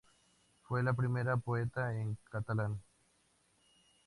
[0.63, 2.81] Fue la primera poeta en catalán.